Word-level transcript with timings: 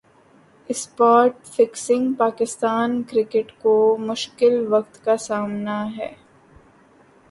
spot 0.69 1.45
fixing 1.47 2.13
Pakistan 2.13 3.01
cricket 3.03 3.51
کو 3.61 3.75
مشکل 4.01 4.65
وقت 4.69 5.03
کا 5.05 5.17
سامنا 5.19 5.83
ہے 5.97 6.13